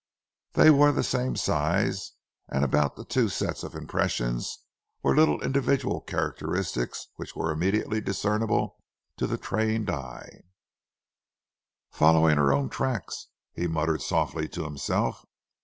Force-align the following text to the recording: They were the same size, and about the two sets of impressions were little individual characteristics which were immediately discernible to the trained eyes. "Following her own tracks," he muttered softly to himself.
They 0.53 0.71
were 0.71 0.91
the 0.91 1.03
same 1.03 1.35
size, 1.35 2.13
and 2.49 2.65
about 2.65 2.95
the 2.95 3.05
two 3.05 3.29
sets 3.29 3.61
of 3.61 3.75
impressions 3.75 4.63
were 5.03 5.15
little 5.15 5.39
individual 5.43 6.01
characteristics 6.01 7.09
which 7.17 7.35
were 7.35 7.51
immediately 7.51 8.01
discernible 8.01 8.79
to 9.17 9.27
the 9.27 9.37
trained 9.37 9.91
eyes. 9.91 10.41
"Following 11.91 12.37
her 12.37 12.51
own 12.51 12.67
tracks," 12.71 13.27
he 13.53 13.67
muttered 13.67 14.01
softly 14.01 14.47
to 14.49 14.63
himself. 14.63 15.23